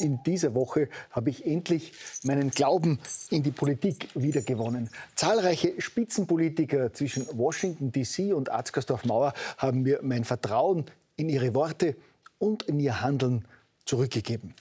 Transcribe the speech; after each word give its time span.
In 0.00 0.22
dieser 0.22 0.54
Woche 0.54 0.88
habe 1.10 1.30
ich 1.30 1.44
endlich 1.44 1.92
meinen 2.22 2.50
Glauben 2.50 3.00
in 3.30 3.42
die 3.42 3.50
Politik 3.50 4.08
wiedergewonnen. 4.14 4.90
Zahlreiche 5.16 5.80
Spitzenpolitiker 5.80 6.92
zwischen 6.92 7.26
Washington 7.36 7.90
DC 7.90 8.34
und 8.34 8.50
Atzgersdorf-Mauer 8.50 9.32
haben 9.56 9.82
mir 9.82 10.00
mein 10.02 10.24
Vertrauen 10.24 10.84
in 11.16 11.28
ihre 11.28 11.54
Worte 11.54 11.96
und 12.38 12.62
in 12.64 12.78
ihr 12.78 13.00
Handeln 13.00 13.44
zurückgegeben. 13.84 14.54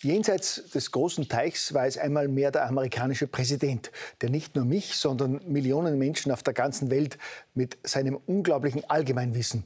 Jenseits 0.00 0.68
des 0.74 0.90
großen 0.90 1.28
Teichs 1.28 1.72
war 1.72 1.86
es 1.86 1.96
einmal 1.96 2.28
mehr 2.28 2.50
der 2.50 2.66
amerikanische 2.66 3.26
Präsident, 3.26 3.90
der 4.20 4.28
nicht 4.28 4.54
nur 4.54 4.64
mich, 4.64 4.96
sondern 4.96 5.40
Millionen 5.46 5.98
Menschen 5.98 6.30
auf 6.30 6.42
der 6.42 6.52
ganzen 6.52 6.90
Welt 6.90 7.16
mit 7.54 7.78
seinem 7.84 8.18
unglaublichen 8.26 8.84
Allgemeinwissen 8.90 9.64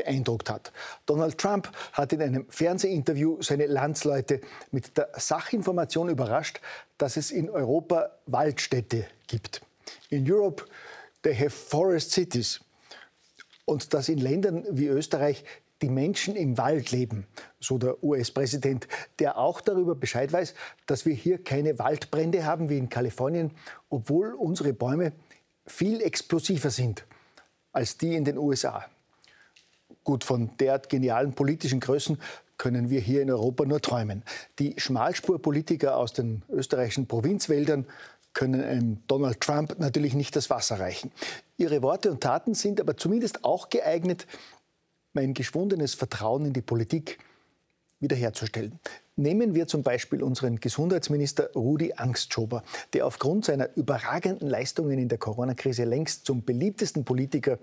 beeindruckt 0.00 0.48
hat. 0.48 0.72
Donald 1.06 1.36
Trump 1.38 1.70
hat 1.92 2.12
in 2.12 2.22
einem 2.22 2.46
Fernsehinterview 2.48 3.42
seine 3.42 3.66
Landsleute 3.66 4.40
mit 4.70 4.96
der 4.96 5.10
Sachinformation 5.16 6.08
überrascht, 6.08 6.60
dass 6.98 7.16
es 7.16 7.30
in 7.30 7.50
Europa 7.50 8.10
Waldstädte 8.26 9.06
gibt. 9.26 9.60
In 10.08 10.30
Europe 10.30 10.64
they 11.22 11.34
have 11.34 11.50
forest 11.50 12.12
cities. 12.12 12.60
Und 13.66 13.92
dass 13.94 14.08
in 14.08 14.18
Ländern 14.18 14.64
wie 14.70 14.86
Österreich 14.86 15.44
die 15.82 15.90
Menschen 15.90 16.34
im 16.34 16.58
Wald 16.58 16.90
leben, 16.90 17.26
so 17.58 17.78
der 17.78 18.02
US-Präsident, 18.02 18.88
der 19.18 19.38
auch 19.38 19.60
darüber 19.60 19.94
Bescheid 19.94 20.32
weiß, 20.32 20.54
dass 20.86 21.06
wir 21.06 21.14
hier 21.14 21.42
keine 21.42 21.78
Waldbrände 21.78 22.44
haben 22.44 22.68
wie 22.68 22.78
in 22.78 22.88
Kalifornien, 22.88 23.52
obwohl 23.88 24.34
unsere 24.34 24.72
Bäume 24.72 25.12
viel 25.66 26.02
explosiver 26.02 26.70
sind 26.70 27.04
als 27.72 27.96
die 27.96 28.14
in 28.14 28.24
den 28.24 28.36
USA. 28.36 28.86
Gut, 30.10 30.24
von 30.24 30.50
derart 30.58 30.88
genialen 30.88 31.34
politischen 31.34 31.78
Größen 31.78 32.18
können 32.58 32.90
wir 32.90 33.00
hier 33.00 33.22
in 33.22 33.30
Europa 33.30 33.64
nur 33.64 33.80
träumen. 33.80 34.24
Die 34.58 34.74
Schmalspurpolitiker 34.76 35.96
aus 35.96 36.12
den 36.12 36.42
österreichischen 36.48 37.06
Provinzwäldern 37.06 37.86
können 38.32 38.60
einem 38.60 38.98
Donald 39.06 39.40
Trump 39.40 39.78
natürlich 39.78 40.14
nicht 40.14 40.34
das 40.34 40.50
Wasser 40.50 40.80
reichen. 40.80 41.12
Ihre 41.58 41.80
Worte 41.82 42.10
und 42.10 42.20
Taten 42.24 42.54
sind 42.54 42.80
aber 42.80 42.96
zumindest 42.96 43.44
auch 43.44 43.70
geeignet, 43.70 44.26
mein 45.12 45.32
geschwundenes 45.32 45.94
Vertrauen 45.94 46.46
in 46.46 46.54
die 46.54 46.60
Politik 46.60 47.20
wiederherzustellen. 48.00 48.80
Nehmen 49.14 49.54
wir 49.54 49.68
zum 49.68 49.84
Beispiel 49.84 50.24
unseren 50.24 50.58
Gesundheitsminister 50.58 51.52
Rudi 51.54 51.92
Angstschober, 51.94 52.64
der 52.94 53.06
aufgrund 53.06 53.44
seiner 53.44 53.68
überragenden 53.76 54.48
Leistungen 54.48 54.98
in 54.98 55.08
der 55.08 55.18
Corona-Krise 55.18 55.84
längst 55.84 56.26
zum 56.26 56.42
beliebtesten 56.42 57.04
Politiker 57.04 57.60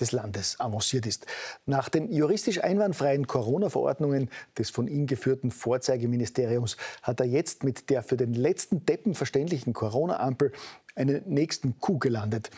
des 0.00 0.12
Landes 0.12 0.58
avanciert 0.60 1.06
ist. 1.06 1.26
Nach 1.66 1.88
den 1.88 2.12
juristisch 2.12 2.62
einwandfreien 2.62 3.26
Corona-Verordnungen 3.26 4.30
des 4.58 4.70
von 4.70 4.88
ihm 4.88 5.06
geführten 5.06 5.50
Vorzeigeministeriums 5.50 6.76
hat 7.02 7.20
er 7.20 7.26
jetzt 7.26 7.64
mit 7.64 7.90
der 7.90 8.02
für 8.02 8.16
den 8.16 8.34
letzten 8.34 8.84
Deppen 8.86 9.14
verständlichen 9.14 9.72
Corona-Ampel 9.72 10.52
einen 10.96 11.22
nächsten 11.26 11.78
Coup 11.80 12.00
gelandet. 12.00 12.50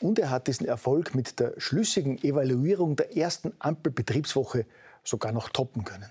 Und 0.00 0.18
er 0.18 0.30
hat 0.30 0.46
diesen 0.46 0.66
Erfolg 0.66 1.14
mit 1.14 1.40
der 1.40 1.54
schlüssigen 1.58 2.22
Evaluierung 2.22 2.96
der 2.96 3.16
ersten 3.16 3.52
Ampelbetriebswoche 3.58 4.66
sogar 5.04 5.32
noch 5.32 5.48
toppen 5.48 5.84
können. 5.84 6.10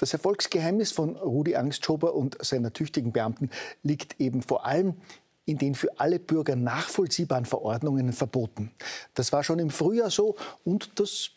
Das 0.00 0.14
Erfolgsgeheimnis 0.14 0.92
von 0.92 1.16
Rudi 1.16 1.56
Angstschober 1.56 2.14
und 2.14 2.42
seiner 2.42 2.72
tüchtigen 2.72 3.12
Beamten 3.12 3.50
liegt 3.82 4.18
eben 4.18 4.40
vor 4.40 4.64
allem 4.64 4.94
in 5.50 5.58
den 5.58 5.74
für 5.74 5.98
alle 5.98 6.18
Bürger 6.18 6.56
nachvollziehbaren 6.56 7.44
Verordnungen 7.44 8.12
verboten. 8.12 8.70
Das 9.14 9.32
war 9.32 9.44
schon 9.44 9.58
im 9.58 9.70
Frühjahr 9.70 10.10
so 10.10 10.36
und 10.64 10.98
das 10.98 11.30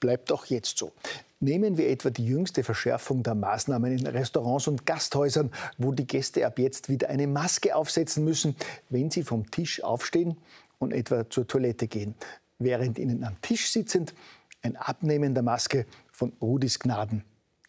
bleibt 0.00 0.32
auch 0.32 0.46
jetzt 0.46 0.78
so. 0.78 0.92
Nehmen 1.40 1.76
wir 1.76 1.88
etwa 1.88 2.10
die 2.10 2.26
jüngste 2.26 2.64
Verschärfung 2.64 3.22
der 3.22 3.34
Maßnahmen 3.34 3.96
in 3.96 4.06
Restaurants 4.06 4.66
und 4.66 4.86
Gasthäusern, 4.86 5.52
wo 5.76 5.92
die 5.92 6.06
Gäste 6.06 6.44
ab 6.44 6.58
jetzt 6.58 6.88
wieder 6.88 7.08
eine 7.10 7.28
Maske 7.28 7.76
aufsetzen 7.76 8.24
müssen, 8.24 8.56
wenn 8.90 9.10
sie 9.10 9.22
vom 9.22 9.48
Tisch 9.50 9.82
aufstehen 9.84 10.36
und 10.80 10.92
etwa 10.92 11.30
zur 11.30 11.46
Toilette 11.46 11.86
gehen, 11.86 12.14
während 12.58 12.98
ihnen 12.98 13.22
am 13.22 13.40
Tisch 13.40 13.70
sitzend 13.70 14.14
ein 14.62 14.76
Abnehmen 14.76 15.34
der 15.34 15.44
Maske 15.44 15.86
von 16.10 16.32
Rudis 16.40 16.80
Gnaden 16.80 17.22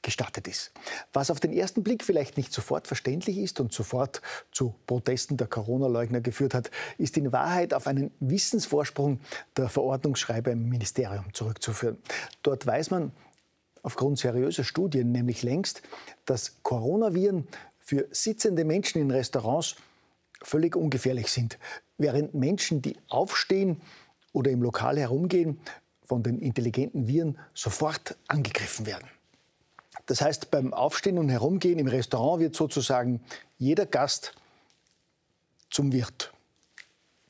gestattet 0.10 0.48
ist. 0.48 0.72
Was 1.14 1.30
auf 1.30 1.40
den 1.40 1.54
ersten 1.54 1.84
Blick 1.84 2.04
vielleicht 2.04 2.36
nicht 2.36 2.52
sofort 2.52 2.88
verständlich 2.88 3.38
ist 3.38 3.60
und 3.60 3.72
sofort 3.72 4.24
zu 4.52 4.74
Protesten 4.88 5.38
der 5.38 5.46
Corona-Leugner 5.46 6.20
geführt 6.20 6.56
hat, 6.56 6.72
ist 6.98 7.16
in 7.16 7.32
Wahrheit 7.32 7.76
auf 7.76 7.86
einen 7.86 8.10
Wissensvorsprung 8.20 9.20
der 9.56 9.70
Verordnungsschreiber 9.70 10.50
im 10.50 10.68
Ministerium 10.68 11.32
zurückzuführen. 11.36 12.00
Dort 12.42 12.66
weiß 12.66 12.90
man 12.90 13.12
aufgrund 13.84 14.18
seriöser 14.18 14.64
Studien 14.64 15.12
nämlich 15.12 15.44
längst, 15.44 15.84
dass 16.26 16.56
Coronaviren 16.64 17.48
für 17.78 18.08
sitzende 18.10 18.66
Menschen 18.66 19.00
in 19.00 19.12
Restaurants 19.12 19.76
völlig 20.42 20.76
ungefährlich 20.76 21.32
sind, 21.32 21.60
während 22.00 22.34
Menschen, 22.34 22.82
die 22.82 22.98
aufstehen 23.10 23.80
oder 24.34 24.50
im 24.50 24.64
Lokal 24.64 24.98
herumgehen, 24.98 25.60
von 26.04 26.24
den 26.24 26.40
intelligenten 26.40 27.08
Viren 27.08 27.38
sofort 27.54 28.18
angegriffen 28.28 28.88
werden. 28.88 29.08
Das 30.10 30.22
heißt, 30.22 30.50
beim 30.50 30.74
Aufstehen 30.74 31.20
und 31.20 31.30
Herumgehen 31.30 31.78
im 31.78 31.86
Restaurant 31.86 32.42
wird 32.42 32.56
sozusagen 32.56 33.22
jeder 33.60 33.86
Gast 33.86 34.34
zum 35.70 35.92
Wirt. 35.92 36.34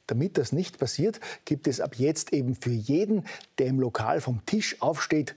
Damit 0.07 0.37
das 0.37 0.53
nicht 0.53 0.79
passiert, 0.79 1.19
gibt 1.43 1.67
es 1.67 1.81
ab 1.81 1.95
jetzt 1.97 2.31
eben 2.31 2.55
für 2.55 2.71
jeden, 2.71 3.25
der 3.57 3.67
im 3.67 3.81
Lokal 3.81 4.21
vom 4.21 4.45
Tisch 4.45 4.81
aufsteht, 4.81 5.35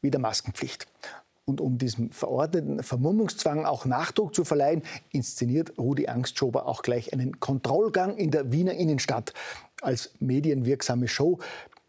wieder 0.00 0.18
Maskenpflicht. 0.18 0.86
Und 1.44 1.60
um 1.60 1.76
diesem 1.76 2.10
verordneten 2.10 2.82
Vermummungszwang 2.82 3.66
auch 3.66 3.84
Nachdruck 3.84 4.34
zu 4.34 4.46
verleihen, 4.46 4.82
inszeniert 5.10 5.76
Rudi 5.76 6.08
Angstschober 6.08 6.64
auch 6.64 6.80
gleich 6.80 7.12
einen 7.12 7.38
Kontrollgang 7.38 8.16
in 8.16 8.30
der 8.30 8.50
Wiener 8.50 8.72
Innenstadt 8.72 9.34
als 9.82 10.14
medienwirksame 10.20 11.06
Show, 11.06 11.38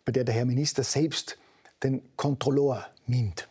bei 0.03 0.11
der 0.11 0.25
der 0.25 0.35
Herr 0.35 0.45
Minister 0.45 0.83
selbst 0.83 1.37
den 1.83 2.01
Kontrolleur 2.17 2.85
mimt 3.05 3.46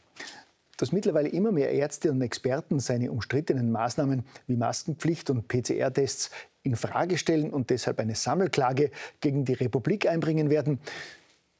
dass 0.76 0.92
mittlerweile 0.92 1.28
immer 1.28 1.53
mehr 1.53 1.70
Ärzte 1.70 2.10
und 2.10 2.20
Experten 2.20 2.81
seine 2.81 3.10
umstrittenen 3.10 3.70
Maßnahmen 3.72 4.25
wie 4.47 4.56
Maskenpflicht 4.56 5.31
und 5.31 5.48
PCR-Tests 5.48 6.31
in 6.62 6.76
Frage 6.76 7.16
stellen 7.16 7.50
und 7.50 7.70
deshalb 7.70 7.98
eine 8.00 8.14
Sammelklage 8.14 8.91
gegen 9.20 9.44
die 9.44 9.54
Republik 9.54 10.06
einbringen 10.09 10.50
werden, 10.50 10.81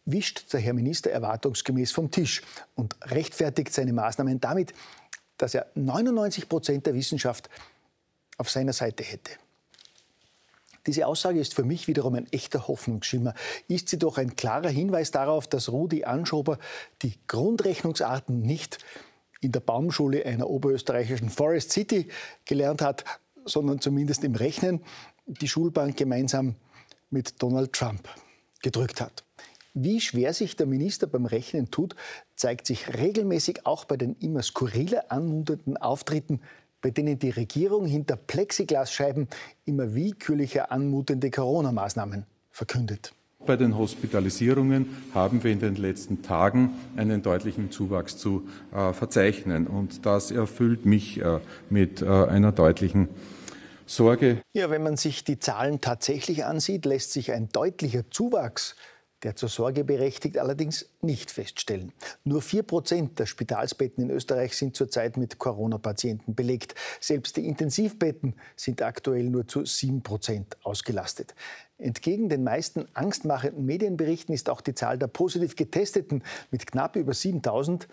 wischt 0.04 0.53
der 0.53 0.60
Herr 0.60 0.75
Minister 0.75 1.10
erwartungsgemäß 1.10 1.93
vom 1.93 2.10
Tisch 2.10 2.43
und 2.75 2.97
rechtfertigt 3.10 3.72
seine 3.72 3.93
Maßnahmen 3.93 4.41
damit, 4.41 4.72
dass 5.37 5.54
er 5.54 5.66
99 5.75 6.48
Prozent 6.48 6.87
der 6.87 6.94
Wissenschaft 6.94 7.50
auf 8.37 8.50
seiner 8.50 8.72
Seite 8.72 9.03
hätte. 9.03 9.33
Diese 10.87 11.07
Aussage 11.07 11.41
ist 11.41 11.55
für 11.55 11.65
mich 11.65 11.89
wiederum 11.89 12.15
ein 12.15 12.31
echter 12.33 12.69
Hoffnungsschimmer. 12.69 13.35
Ist 13.69 13.89
sie 13.89 13.99
doch 13.99 14.19
ein 14.19 14.37
klarer 14.37 14.69
Hinweis 14.69 15.11
darauf, 15.11 15.47
dass 15.47 15.71
Rudi 15.71 16.05
Anschober 16.05 16.59
die 17.03 17.15
Grundrechnungsarten 17.27 18.41
nicht 18.41 18.79
in 19.41 19.53
der 19.53 19.61
Baumschule 19.61 20.25
einer 20.25 20.49
oberösterreichischen 20.49 21.31
Forest 21.31 21.73
City 21.73 22.09
gelernt 22.45 22.83
hat, 22.83 23.05
sondern 23.45 23.81
zumindest 23.81 24.25
im 24.25 24.35
Rechnen 24.35 24.83
die 25.27 25.49
Schulbank 25.49 25.97
gemeinsam 25.97 26.57
mit 27.11 27.43
Donald 27.43 27.73
Trump 27.73 28.09
gedrückt 28.63 29.01
hat. 29.01 29.25
Wie 29.75 30.01
schwer 30.01 30.33
sich 30.33 30.57
der 30.57 30.67
Minister 30.67 31.07
beim 31.07 31.27
Rechnen 31.27 31.71
tut, 31.71 31.95
zeigt 32.35 32.66
sich 32.66 32.95
regelmäßig 32.97 33.66
auch 33.66 33.84
bei 33.84 33.99
den 33.99 34.16
immer 34.16 34.43
skurriler 34.43 35.13
anmutenden 35.13 35.77
Auftritten 35.77 36.41
bei 36.86 36.92
denen 36.92 37.18
die 37.18 37.30
Regierung 37.30 37.84
hinter 37.84 38.15
Plexiglasscheiben 38.15 39.27
immer 39.65 39.97
willkürlicher 39.97 40.71
anmutende 40.71 41.33
Corona-Maßnahmen 41.33 42.27
verkündet. 42.53 43.12
Bei 43.44 43.56
den 43.56 43.77
Hospitalisierungen 43.77 44.86
haben 45.12 45.42
wir 45.42 45.50
in 45.50 45.59
den 45.59 45.74
letzten 45.74 46.22
Tagen 46.22 46.77
einen 46.97 47.22
deutlichen 47.22 47.72
Zuwachs 47.72 48.18
zu 48.18 48.47
äh, 48.72 48.92
verzeichnen. 48.92 49.66
Und 49.66 50.06
das 50.06 50.30
erfüllt 50.30 50.86
mich 50.86 51.21
äh, 51.21 51.41
mit 51.71 52.03
äh, 52.03 52.06
einer 52.06 52.53
deutlichen 52.53 53.09
Sorge. 53.84 54.41
Ja, 54.53 54.71
wenn 54.71 54.84
man 54.84 54.97
sich 54.97 55.24
die 55.24 55.41
Zahlen 55.41 55.80
tatsächlich 55.80 56.44
ansieht, 56.44 56.86
lässt 56.86 57.12
sich 57.12 57.33
ein 57.33 57.48
deutlicher 57.48 58.09
Zuwachs 58.12 58.77
der 59.27 59.34
zur 59.34 59.49
Sorge 59.49 59.83
berechtigt, 59.83 60.39
allerdings 60.39 60.89
nicht 61.03 61.33
feststellen. 61.33 61.93
Nur 62.23 62.41
4 62.41 62.63
Prozent 62.63 63.19
der 63.19 63.27
Spitalsbetten 63.27 64.05
in 64.05 64.11
Österreich 64.11 64.57
sind 64.57 64.77
zurzeit 64.77 65.17
mit 65.17 65.39
Corona-Patienten 65.39 66.37
belegt. 66.37 66.77
Selbst 67.01 67.37
die 67.37 67.49
Intensivbetten 67.49 68.37
sind 68.55 68.83
aktuell 68.83 69.25
nur 69.25 69.49
zu 69.49 69.65
7 69.65 70.05
Prozent 70.05 70.57
ausgelastet. 70.63 71.34
Entgegen 71.77 72.28
den 72.28 72.45
meisten 72.45 72.87
angstmachenden 72.95 73.67
Medienberichten 73.67 74.33
ist 74.33 74.49
auch 74.49 74.61
die 74.61 74.75
Zahl 74.75 74.97
der 74.97 75.09
positiv 75.09 75.57
Getesteten 75.57 76.22
mit 76.53 76.65
knapp 76.69 76.95
über 76.95 77.13
7000 77.13 77.89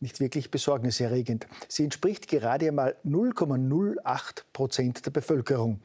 nicht 0.00 0.20
wirklich 0.20 0.50
besorgniserregend. 0.50 1.46
Sie 1.66 1.84
entspricht 1.84 2.28
gerade 2.28 2.68
einmal 2.68 2.94
0,08 3.06 4.42
Prozent 4.52 5.06
der 5.06 5.12
Bevölkerung. 5.12 5.80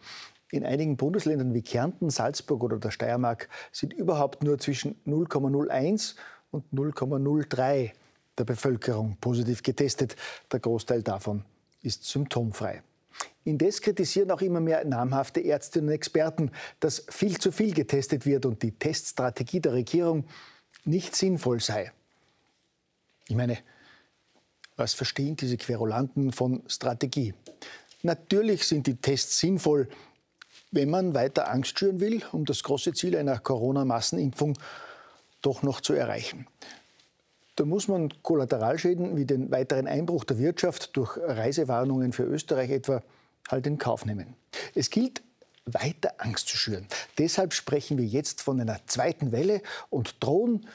In 0.51 0.66
einigen 0.66 0.98
Bundesländern 0.98 1.54
wie 1.54 1.62
Kärnten, 1.62 2.10
Salzburg 2.10 2.63
oder 2.63 2.80
der 2.80 2.92
Steiermark 2.92 3.50
sind 3.72 3.94
überhaupt 3.94 4.44
nur 4.44 4.57
zwischen 4.57 4.96
0,01 5.06 6.16
und 6.51 6.66
0,03 6.74 7.92
der 8.38 8.44
Bevölkerung 8.46 9.18
positiv 9.22 9.62
getestet. 9.62 10.16
Der 10.51 10.60
Großteil 10.60 11.04
davon 11.04 11.44
ist 11.84 12.06
symptomfrei. 12.06 12.81
Indes 13.44 13.81
kritisieren 13.81 14.31
auch 14.31 14.42
immer 14.42 14.60
mehr 14.60 14.84
namhafte 14.86 15.44
Ärztinnen 15.44 15.90
und 15.90 15.96
Experten, 15.96 16.52
dass 16.80 17.06
viel 17.10 17.38
zu 17.38 17.52
viel 17.52 17.74
getestet 17.74 18.25
wird 18.25 18.45
und 18.45 18.63
die 18.63 18.72
Teststrategie 18.72 19.60
der 19.60 19.74
Regierung 19.74 20.25
nicht 20.84 21.16
sinnvoll 21.16 21.60
sei. 21.60 21.92
Ich 23.28 23.36
meine, 23.36 23.60
was 24.75 24.94
verstehen 24.94 25.36
diese 25.36 25.57
Querulanten 25.57 26.31
von 26.31 26.63
Strategie? 26.68 27.34
Natürlich 28.02 28.66
sind 28.66 28.88
die 28.88 28.95
Tests 28.95 29.40
sinnvoll, 29.40 29.90
wenn 30.71 30.89
man 30.89 31.13
weiter 31.13 31.50
Angst 31.50 31.80
schüren 31.80 32.00
will, 32.00 32.21
um 32.31 32.45
das 32.45 32.63
große 32.63 32.94
Ziel 32.94 33.16
einer 33.16 33.39
Corona-Massenimpfung 33.39 34.57
doch 35.42 35.63
noch 35.63 35.81
zu 35.81 35.94
erreichen. 35.94 36.48
Da 37.56 37.66
muss 37.66 37.88
man 37.88 38.10
Kollateralschäden 38.21 39.18
wie 39.18 39.25
den 39.25 39.51
weiteren 39.51 39.88
Einbruch 39.88 40.24
der 40.24 40.38
Wirtschaft 40.38 40.95
durch 40.95 41.18
Reisewarnungen 41.18 42.13
für 42.13 42.24
Österreich 42.24 42.69
etwa 42.69 43.04
halt 43.50 43.68
in 43.68 43.77
Kauf 43.77 44.06
nehmen. 44.06 44.36
Es 44.75 44.89
gilt, 44.89 45.21
weiter 45.66 46.13
Angst 46.18 46.48
zu 46.48 46.57
schüren. 46.57 46.88
Deshalb 47.18 47.54
sprechen 47.54 47.98
wir 47.98 48.06
jetzt 48.06 48.42
von 48.42 48.60
einer 48.60 48.80
zweiten 48.88 49.31
Welle 49.31 49.62
und 49.89 50.16
drohen 50.24 50.66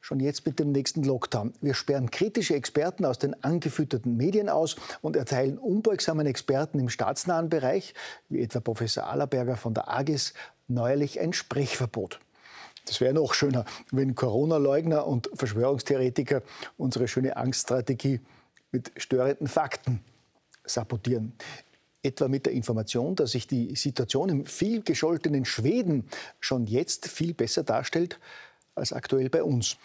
schon 0.00 0.20
jetzt 0.20 0.46
mit 0.46 0.58
dem 0.58 0.72
nächsten 0.72 1.02
Lockdown. 1.02 1.52
Wir 1.60 1.74
sperren 1.74 2.10
kritische 2.10 2.54
Experten 2.54 3.04
aus 3.04 3.18
den 3.18 3.42
angefütterten 3.42 4.16
Medien 4.16 4.48
aus 4.48 4.76
und 5.00 5.16
erteilen 5.16 5.58
unbeugsamen 5.58 6.26
Experten 6.26 6.78
im 6.78 6.88
staatsnahen 6.88 7.48
Bereich, 7.48 7.94
wie 8.28 8.40
etwa 8.40 8.60
Professor 8.60 9.06
Allerberger 9.06 9.56
von 9.56 9.74
der 9.74 9.88
AGES, 9.88 10.34
neuerlich 10.68 11.20
ein 11.20 11.32
Sprechverbot. 11.32 12.20
Das 12.86 13.00
wäre 13.00 13.12
noch 13.12 13.34
schöner, 13.34 13.64
wenn 13.90 14.14
Corona-Leugner 14.14 15.06
und 15.06 15.28
Verschwörungstheoretiker 15.34 16.42
unsere 16.78 17.06
schöne 17.06 17.36
Angststrategie 17.36 18.20
mit 18.72 18.92
störenden 18.96 19.46
Fakten 19.46 20.00
sabotieren. 20.64 21.34
Etwa 22.02 22.28
mit 22.28 22.46
der 22.46 22.54
Information, 22.54 23.14
dass 23.14 23.32
sich 23.32 23.46
die 23.46 23.74
Situation 23.74 24.28
im 24.28 24.46
viel 24.46 24.82
gescholtenen 24.82 25.44
Schweden 25.44 26.08
schon 26.40 26.66
jetzt 26.66 27.08
viel 27.08 27.34
besser 27.34 27.62
darstellt 27.62 28.18
als 28.78 28.92
aktuell 28.92 29.28
bei 29.28 29.42
uns. 29.42 29.76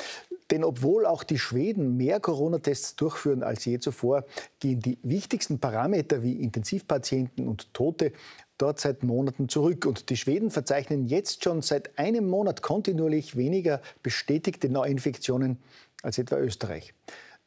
Denn 0.51 0.63
obwohl 0.63 1.05
auch 1.05 1.23
die 1.23 1.39
Schweden 1.39 1.97
mehr 1.97 2.19
Corona-Tests 2.19 2.95
durchführen 2.95 3.43
als 3.43 3.65
je 3.65 3.79
zuvor, 3.79 4.25
gehen 4.59 4.79
die 4.79 4.97
wichtigsten 5.01 5.59
Parameter 5.59 6.21
wie 6.21 6.41
Intensivpatienten 6.41 7.47
und 7.47 7.73
Tote 7.73 8.11
dort 8.57 8.79
seit 8.79 9.03
Monaten 9.03 9.49
zurück. 9.49 9.85
Und 9.85 10.09
die 10.09 10.17
Schweden 10.17 10.51
verzeichnen 10.51 11.07
jetzt 11.07 11.43
schon 11.43 11.61
seit 11.61 11.97
einem 11.97 12.27
Monat 12.27 12.61
kontinuierlich 12.61 13.35
weniger 13.35 13.81
bestätigte 14.03 14.69
Neuinfektionen 14.69 15.57
als 16.01 16.17
etwa 16.17 16.37
Österreich. 16.37 16.93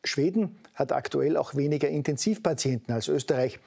Schweden 0.04 0.56
hat 0.74 0.92
aktuell 0.92 1.36
auch 1.36 1.54
weniger 1.54 1.88
Intensivpatienten 1.88 2.94
als 2.94 3.08
Österreich. 3.08 3.58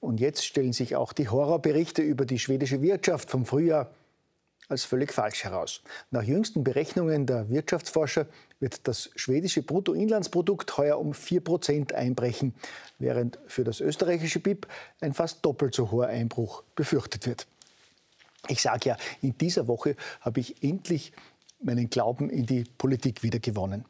Und 0.00 0.20
jetzt 0.20 0.44
stellen 0.44 0.72
sich 0.72 0.96
auch 0.96 1.12
die 1.12 1.28
Horrorberichte 1.28 2.02
über 2.02 2.24
die 2.24 2.38
schwedische 2.38 2.82
Wirtschaft 2.82 3.30
vom 3.30 3.46
Frühjahr 3.46 3.90
als 4.72 4.84
völlig 4.84 5.12
falsch 5.12 5.44
heraus. 5.44 5.82
Nach 6.10 6.22
jüngsten 6.22 6.64
Berechnungen 6.64 7.26
der 7.26 7.48
Wirtschaftsforscher 7.48 8.26
wird 8.58 8.88
das 8.88 9.10
schwedische 9.14 9.62
Bruttoinlandsprodukt 9.62 10.76
heuer 10.76 10.98
um 10.98 11.14
4 11.14 11.42
einbrechen, 11.94 12.54
während 12.98 13.38
für 13.46 13.62
das 13.62 13.80
österreichische 13.80 14.40
BIP 14.40 14.66
ein 15.00 15.14
fast 15.14 15.44
doppelt 15.44 15.74
so 15.74 15.90
hoher 15.90 16.08
Einbruch 16.08 16.64
befürchtet 16.74 17.26
wird. 17.26 17.46
Ich 18.48 18.62
sage 18.62 18.88
ja, 18.88 18.96
in 19.20 19.38
dieser 19.38 19.68
Woche 19.68 19.94
habe 20.20 20.40
ich 20.40 20.64
endlich 20.64 21.12
meinen 21.60 21.90
Glauben 21.90 22.28
in 22.28 22.46
die 22.46 22.64
Politik 22.64 23.22
wieder 23.22 23.38
gewonnen. 23.38 23.84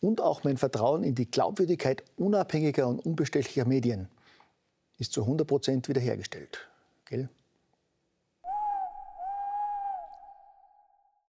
Und 0.00 0.20
auch 0.20 0.44
mein 0.44 0.56
Vertrauen 0.56 1.04
in 1.04 1.14
die 1.14 1.30
Glaubwürdigkeit 1.30 2.02
unabhängiger 2.16 2.88
und 2.88 3.04
unbestechlicher 3.04 3.66
Medien 3.66 4.08
ist 4.98 5.12
zu 5.12 5.22
100 5.22 5.88
wiederhergestellt. 5.88 6.68
Gell? 7.04 7.28